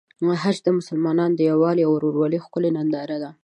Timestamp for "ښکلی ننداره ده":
2.45-3.29